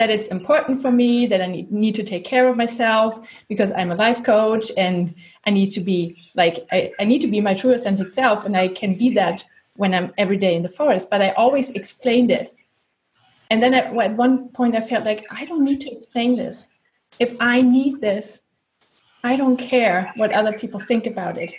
[0.02, 3.72] that it's important for me that I need, need to take care of myself because
[3.74, 5.14] I'm a life coach and
[5.46, 8.58] I need to be like I, I need to be my true authentic self and
[8.58, 11.12] I can be that when I'm every day in the forest.
[11.12, 12.50] But I always explained it.
[13.52, 16.68] And then at, at one point I felt like I don't need to explain this.
[17.20, 18.42] If I need this,
[19.24, 21.54] I don't care what other people think about it.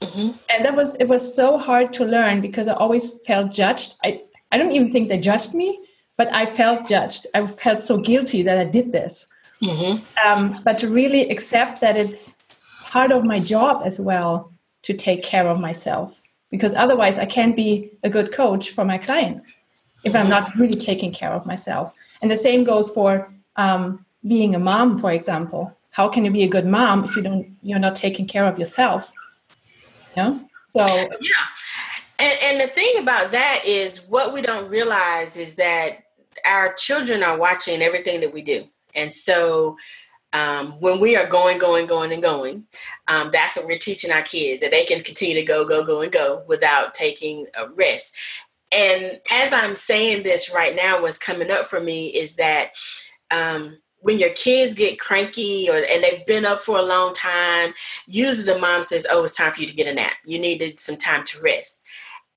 [0.00, 0.38] Mm-hmm.
[0.48, 3.96] And that was it was so hard to learn because I always felt judged.
[4.02, 5.78] I, I don't even think they judged me
[6.18, 7.26] but I felt judged.
[7.32, 9.26] I felt so guilty that I did this.
[9.62, 10.28] Mm-hmm.
[10.28, 12.36] Um, but to really accept that it's
[12.82, 14.52] part of my job as well
[14.82, 18.98] to take care of myself, because otherwise I can't be a good coach for my
[18.98, 19.54] clients
[20.04, 21.94] if I'm not really taking care of myself.
[22.20, 25.72] And the same goes for um, being a mom, for example.
[25.90, 28.58] How can you be a good mom if you don't you're not taking care of
[28.58, 29.10] yourself?
[30.16, 30.38] Yeah.
[30.68, 31.44] So yeah.
[32.20, 36.04] And, and the thing about that is what we don't realize is that
[36.46, 38.64] our children are watching everything that we do.
[38.94, 39.76] And so
[40.32, 42.66] um, when we are going, going, going, and going,
[43.08, 46.02] um, that's what we're teaching our kids that they can continue to go, go, go,
[46.02, 48.16] and go without taking a rest.
[48.70, 52.72] And as I'm saying this right now, what's coming up for me is that
[53.30, 57.72] um, when your kids get cranky or and they've been up for a long time,
[58.06, 60.12] usually the mom says, "Oh, it's time for you to get a nap.
[60.24, 61.82] You needed some time to rest."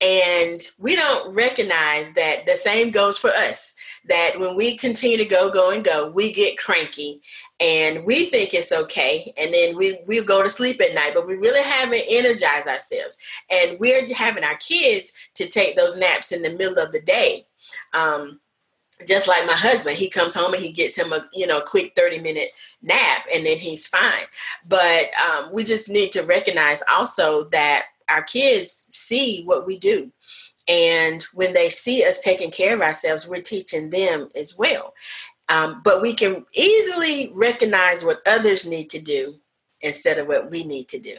[0.00, 3.76] And we don't recognize that the same goes for us.
[4.08, 7.20] That when we continue to go, go, and go, we get cranky
[7.60, 9.32] and we think it's okay.
[9.36, 13.16] And then we, we'll go to sleep at night, but we really haven't energized ourselves.
[13.50, 17.46] And we're having our kids to take those naps in the middle of the day.
[17.92, 18.40] Um,
[19.06, 21.92] just like my husband he comes home and he gets him a you know quick
[21.96, 22.50] 30 minute
[22.82, 24.26] nap and then he's fine
[24.68, 30.12] but um, we just need to recognize also that our kids see what we do.
[30.68, 34.94] And when they see us taking care of ourselves, we're teaching them as well.
[35.48, 39.36] Um, but we can easily recognize what others need to do
[39.82, 41.16] instead of what we need to do.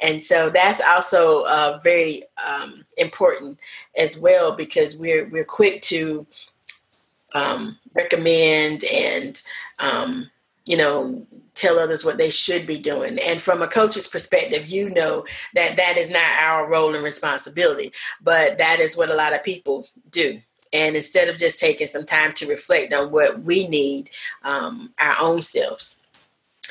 [0.00, 3.58] And so that's also uh, very um, important
[3.96, 6.26] as well because we're we're quick to
[7.34, 9.40] um, recommend and
[9.78, 10.30] um,
[10.66, 13.18] you know tell others what they should be doing.
[13.18, 17.92] And from a coach's perspective, you know that that is not our role and responsibility,
[18.20, 20.40] but that is what a lot of people do.
[20.72, 24.10] And instead of just taking some time to reflect on what we need,
[24.42, 26.00] um, our own selves,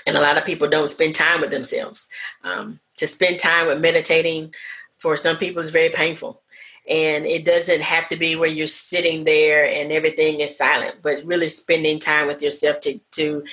[0.05, 2.09] and a lot of people don't spend time with themselves.
[2.43, 4.53] Um, to spend time with meditating,
[4.99, 6.41] For some people, it's very painful.
[6.87, 11.25] And it doesn't have to be where you're sitting there and everything is silent, but
[11.25, 13.43] really spending time with yourself to, to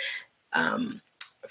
[0.52, 1.00] um,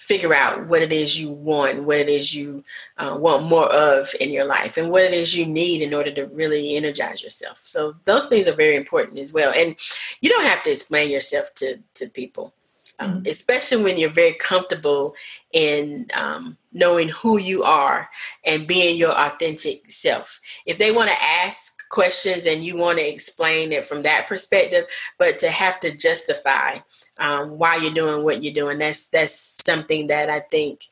[0.02, 2.64] figure out what it is you want, what it is you
[2.98, 6.12] uh, want more of in your life, and what it is you need in order
[6.12, 7.60] to really energize yourself.
[7.60, 9.54] So those things are very important as well.
[9.56, 9.76] And
[10.20, 12.54] you don't have to explain yourself to to people,
[13.00, 13.28] um, mm-hmm.
[13.28, 15.14] especially when you're very comfortable
[15.54, 18.10] in um, knowing who you are
[18.44, 20.42] and being your authentic self.
[20.66, 24.86] If they want to ask questions and you want to explain it from that perspective,
[25.20, 26.80] but to have to justify
[27.22, 28.80] um, why you're doing what you're doing.
[28.80, 30.86] That's that's something that I think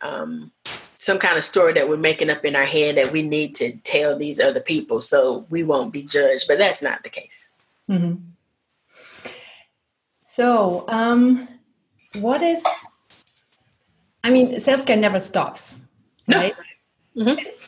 [0.00, 0.52] um,
[0.96, 3.76] some kind of story that we're making up in our head that we need to
[3.78, 6.46] tell these other people so we won't be judged.
[6.46, 7.50] But that's not the case.
[7.90, 8.14] Mm-hmm.
[10.22, 11.48] So, um,
[12.20, 12.64] what is?
[14.24, 15.78] I mean, self care never stops,
[16.32, 16.54] right?
[17.14, 17.24] No.
[17.24, 17.38] Mm-hmm.
[17.38, 17.58] It,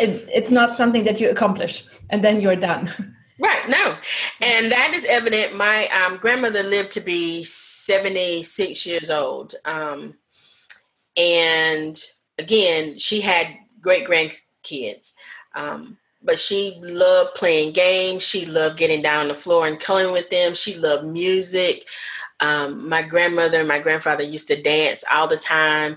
[0.00, 3.16] it, it's not something that you accomplish and then you're done.
[3.40, 3.96] Right, no.
[4.42, 5.56] And that is evident.
[5.56, 9.54] My um, grandmother lived to be 76 years old.
[9.64, 10.14] Um,
[11.16, 11.98] and
[12.38, 13.48] again, she had
[13.80, 15.14] great grandkids.
[15.54, 18.22] Um, but she loved playing games.
[18.22, 20.54] She loved getting down on the floor and coloring with them.
[20.54, 21.86] She loved music.
[22.40, 25.96] Um, my grandmother and my grandfather used to dance all the time.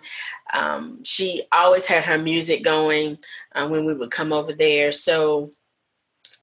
[0.53, 3.17] Um, she always had her music going
[3.53, 4.93] uh, when we would come over there.
[4.93, 5.51] So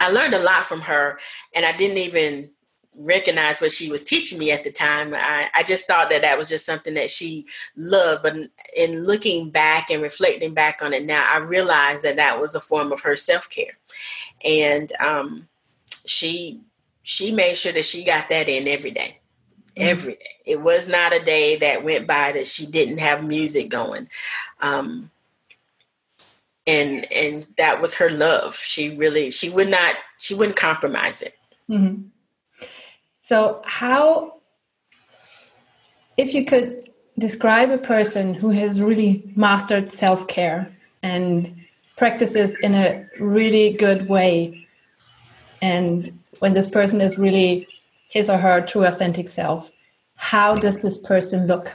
[0.01, 1.18] I learned a lot from her,
[1.55, 2.51] and I didn't even
[2.96, 5.14] recognize what she was teaching me at the time.
[5.14, 7.46] I, I just thought that that was just something that she
[7.76, 8.22] loved.
[8.22, 8.36] But
[8.76, 12.61] in looking back and reflecting back on it now, I realized that that was a
[12.61, 13.78] form of her self care,
[14.44, 15.48] and um,
[16.07, 16.61] she
[17.03, 19.18] she made sure that she got that in every day.
[19.76, 19.88] Mm-hmm.
[19.88, 20.30] Every day.
[20.44, 24.09] It was not a day that went by that she didn't have music going.
[24.61, 25.11] Um,
[26.66, 28.56] and and that was her love.
[28.56, 31.34] She really she would not she wouldn't compromise it.
[31.68, 32.02] Mm-hmm.
[33.20, 34.40] so how
[36.16, 40.68] if you could describe a person who has really mastered self-care
[41.04, 41.54] and
[41.96, 44.66] practices in a really good way
[45.62, 47.68] and when this person is really
[48.08, 49.70] his or her true authentic self
[50.20, 51.66] how does this person look?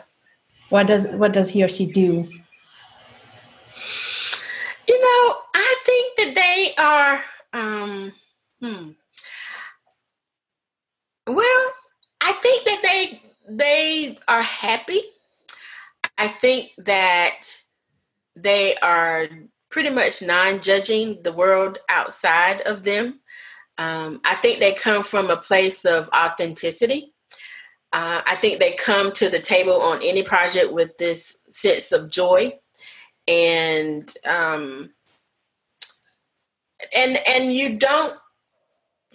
[0.69, 2.23] What does what does he or she do
[5.15, 7.21] know, I think that they are.
[7.53, 8.11] Um,
[8.61, 8.91] hmm.
[11.27, 11.71] Well,
[12.21, 15.01] I think that they they are happy.
[16.17, 17.41] I think that
[18.35, 19.27] they are
[19.69, 23.19] pretty much non-judging the world outside of them.
[23.77, 27.13] Um, I think they come from a place of authenticity.
[27.91, 32.09] Uh, I think they come to the table on any project with this sense of
[32.09, 32.53] joy
[33.27, 34.91] and um,
[36.95, 38.15] and and you don't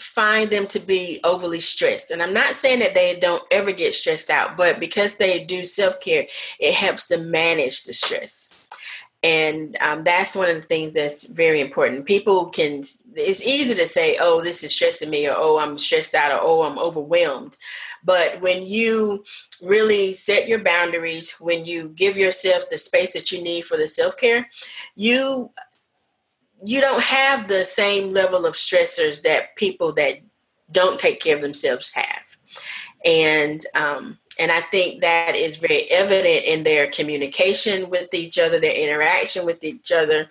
[0.00, 2.10] find them to be overly stressed.
[2.10, 5.64] And I'm not saying that they don't ever get stressed out, but because they do
[5.64, 6.26] self care,
[6.58, 8.68] it helps them manage the stress.
[9.22, 12.06] And um, that's one of the things that's very important.
[12.06, 12.82] People can,
[13.14, 16.40] it's easy to say, oh, this is stressing me, or oh, I'm stressed out, or
[16.40, 17.58] oh, I'm overwhelmed.
[18.02, 19.24] But when you
[19.62, 23.88] really set your boundaries, when you give yourself the space that you need for the
[23.88, 24.48] self care,
[24.96, 25.50] you
[26.64, 30.20] you don't have the same level of stressors that people that
[30.70, 32.36] don't take care of themselves have.
[33.04, 38.60] And um, and I think that is very evident in their communication with each other,
[38.60, 40.28] their interaction with each other,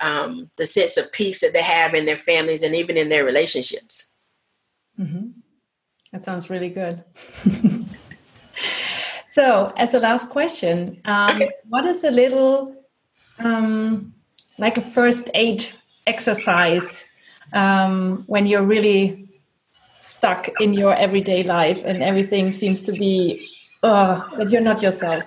[0.00, 3.24] um, the sense of peace that they have in their families and even in their
[3.24, 4.12] relationships.
[4.98, 5.28] Mm-hmm.
[6.12, 7.04] That sounds really good.
[9.28, 11.50] so, as a last question, um, okay.
[11.68, 12.74] what is a little
[13.38, 14.14] um,
[14.58, 15.66] like a first aid
[16.06, 17.04] exercise
[17.52, 19.28] um, when you're really
[20.00, 23.48] stuck in your everyday life and everything seems to be
[23.82, 25.24] uh, that you're not yourself?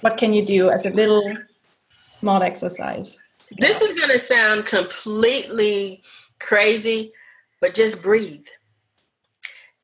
[0.00, 1.36] What can you do as a little
[2.20, 3.18] small exercise?
[3.58, 6.02] This is going to sound completely
[6.38, 7.12] crazy,
[7.60, 8.46] but just breathe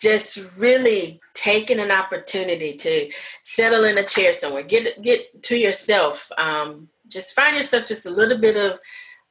[0.02, 3.08] just really taking an opportunity to
[3.42, 6.30] settle in a chair somewhere, get get to yourself.
[6.36, 8.80] Um, just find yourself just a little bit of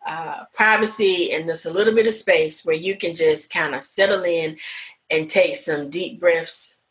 [0.07, 3.81] uh, privacy and just a little bit of space where you can just kind of
[3.83, 4.57] settle in
[5.09, 6.85] and take some deep breaths.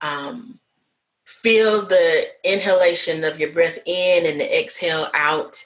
[0.00, 0.60] Um,
[1.24, 5.64] feel the inhalation of your breath in and the exhale out.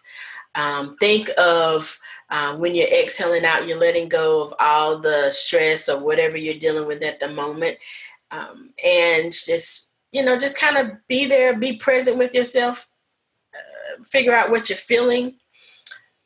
[0.55, 1.99] Um, think of
[2.31, 6.55] uh, when you're exhaling out, you're letting go of all the stress or whatever you're
[6.55, 7.79] dealing with at the moment.
[8.31, 12.89] Um, and just, you know, just kind of be there, be present with yourself,
[14.05, 15.35] figure out what you're feeling.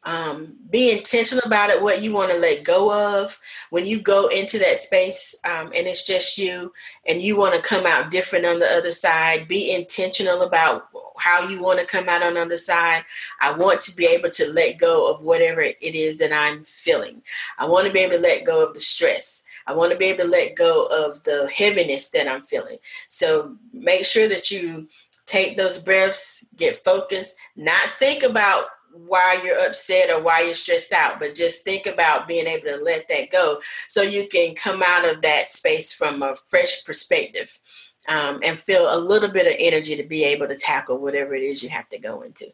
[0.04, 3.38] Um, be intentional about it, what you want to let go of.
[3.70, 6.72] When you go into that space um, and it's just you
[7.06, 10.88] and you want to come out different on the other side, be intentional about
[11.18, 13.04] how you want to come out on the other side.
[13.40, 17.22] I want to be able to let go of whatever it is that I'm feeling.
[17.58, 19.44] I want to be able to let go of the stress.
[19.66, 22.78] I want to be able to let go of the heaviness that I'm feeling.
[23.08, 24.88] So make sure that you
[25.28, 30.92] take those breaths, get focused, not think about why you're upset or why you're stressed
[30.92, 34.82] out, but just think about being able to let that go so you can come
[34.84, 37.58] out of that space from a fresh perspective.
[38.06, 41.42] Um, and feel a little bit of energy to be able to tackle whatever it
[41.42, 42.46] is you have to go into.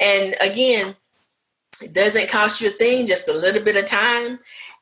[0.00, 0.96] And again,
[1.82, 4.38] it doesn't cost you a thing, just a little bit of time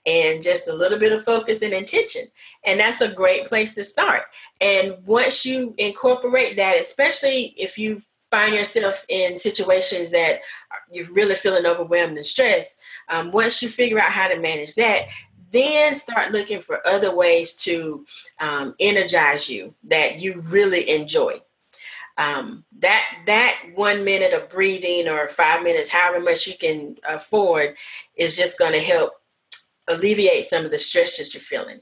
[0.07, 2.23] and just a little bit of focus and intention.
[2.65, 4.23] And that's a great place to start.
[4.61, 10.41] And once you incorporate that, especially if you find yourself in situations that
[10.91, 15.07] you're really feeling overwhelmed and stressed, um, once you figure out how to manage that,
[15.51, 18.07] then start looking for other ways to
[18.39, 21.41] um, energize you that you really enjoy.
[22.17, 27.77] Um, that that one minute of breathing or five minutes, however much you can afford,
[28.17, 29.15] is just going to help
[29.91, 31.81] alleviate some of the stress that you're feeling.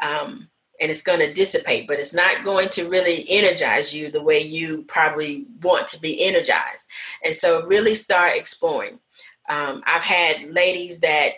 [0.00, 0.48] Um,
[0.80, 4.40] and it's going to dissipate, but it's not going to really energize you the way
[4.40, 6.90] you probably want to be energized.
[7.24, 8.98] And so, really start exploring.
[9.48, 11.32] Um, I've had ladies that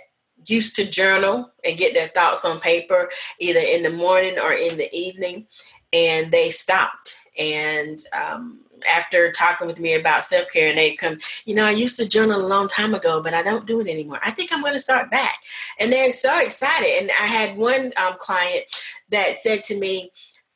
[0.47, 4.79] used to journal and get their thoughts on paper either in the morning or in
[4.79, 5.47] the evening,
[5.93, 7.19] and they stopped.
[7.39, 8.61] And um,
[8.91, 12.09] after talking with me about self care, and they come, you know, I used to
[12.09, 14.21] journal a long time ago, but I don't do it anymore.
[14.25, 15.43] I think I'm going to start back.
[15.79, 17.01] And they're so excited.
[17.01, 18.65] And I had one um, client
[19.11, 20.11] that said to me,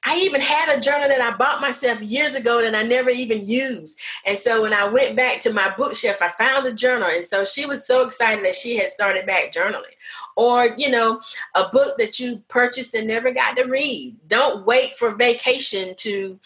[0.05, 3.45] I even had a journal that I bought myself years ago that I never even
[3.45, 4.01] used.
[4.25, 7.09] And so when I went back to my bookshelf, I found the journal.
[7.09, 9.83] And so she was so excited that she had started back journaling.
[10.37, 11.21] Or, you know,
[11.55, 14.17] a book that you purchased and never got to read.
[14.29, 16.39] Don't wait for vacation to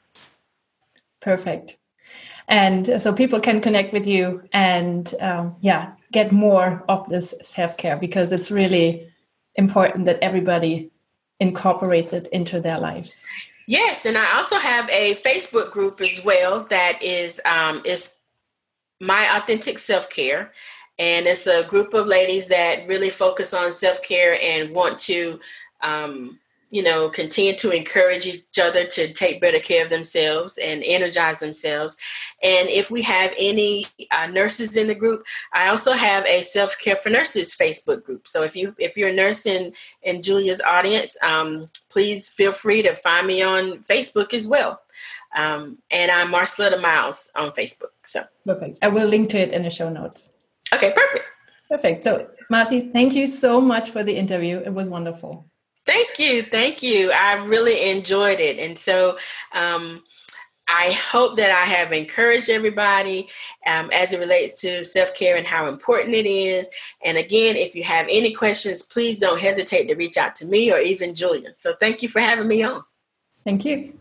[1.22, 1.78] Perfect.
[2.48, 7.78] And so people can connect with you and um, yeah, get more of this self
[7.78, 9.08] care because it's really
[9.56, 10.92] important that everybody
[11.40, 13.26] incorporates it into their lives.
[13.68, 18.18] Yes, and I also have a Facebook group as well that is um, is
[19.00, 20.52] my authentic self care,
[21.00, 25.40] and it's a group of ladies that really focus on self care and want to
[25.82, 26.40] um,
[26.74, 31.40] you know, continue to encourage each other to take better care of themselves and energize
[31.40, 32.00] themselves.
[32.42, 36.80] And if we have any uh, nurses in the group, I also have a self
[36.80, 38.28] care for nurses Facebook group.
[38.28, 42.82] So if you if you're a nurse in in Julia's audience, um, please feel free
[42.82, 44.82] to find me on Facebook as well.
[45.36, 47.94] Um, and I'm Marceletta Miles on Facebook.
[48.04, 48.80] So perfect.
[48.82, 50.30] I will link to it in the show notes.
[50.74, 51.26] Okay, perfect.
[51.70, 52.02] Perfect.
[52.02, 54.58] So Marci, thank you so much for the interview.
[54.58, 55.46] It was wonderful.
[55.86, 56.44] Thank you.
[56.44, 57.12] Thank you.
[57.12, 58.58] I really enjoyed it.
[58.60, 59.18] And so,
[59.54, 60.04] um,
[60.70, 63.28] I hope that I have encouraged everybody
[63.68, 66.70] um, as it relates to self care and how important it is.
[67.04, 70.72] And again, if you have any questions, please don't hesitate to reach out to me
[70.72, 71.54] or even Julia.
[71.58, 72.84] So, thank you for having me on.
[73.44, 73.94] Thank you.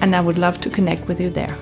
[0.00, 1.56] and I would love to connect with you there.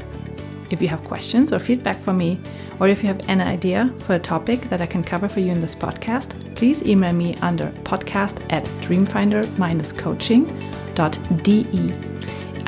[0.70, 2.40] If you have questions or feedback for me,
[2.80, 5.52] or if you have an idea for a topic that I can cover for you
[5.52, 10.46] in this podcast, please email me under podcast at dreamfinder-coaching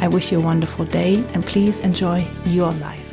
[0.00, 3.07] I wish you a wonderful day and please enjoy your life.